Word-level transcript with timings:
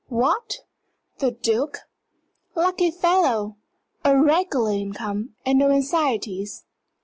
"What 0.09 0.61
the 1.19 1.29
Duke? 1.29 1.77
Lucky 2.55 2.89
fellow! 2.89 3.57
A 4.03 4.17
regular 4.19 4.71
income, 4.71 5.35
and 5.45 5.59
no 5.59 5.69
anxieties. 5.69 6.63